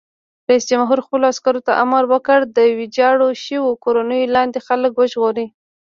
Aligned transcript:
رئیس 0.49 0.63
جمهور 0.71 0.99
خپلو 1.05 1.23
عسکرو 1.33 1.61
ته 1.67 1.71
امر 1.83 2.03
وکړ؛ 2.13 2.39
د 2.57 2.59
ویجاړو 2.79 3.27
شویو 3.43 3.79
کورونو 3.83 4.15
لاندې 4.35 4.59
خلک 4.67 4.91
وژغورئ! 4.95 5.47